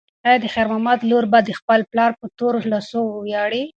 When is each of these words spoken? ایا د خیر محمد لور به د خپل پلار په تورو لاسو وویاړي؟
ایا 0.25 0.37
د 0.41 0.45
خیر 0.53 0.65
محمد 0.71 0.99
لور 1.09 1.25
به 1.31 1.39
د 1.43 1.49
خپل 1.59 1.79
پلار 1.91 2.11
په 2.19 2.25
تورو 2.37 2.59
لاسو 2.71 2.99
وویاړي؟ 3.07 3.63